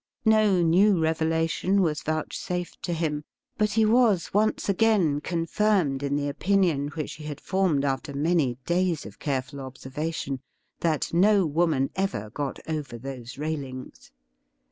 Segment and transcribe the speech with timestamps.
[0.25, 3.23] No new revelation was vouchsafed to him,
[3.59, 8.55] but he was once again confirmed in the opinion which he had formed after many
[8.65, 10.39] days of careful observation—
[10.81, 14.09] that no woman ever got over those railings.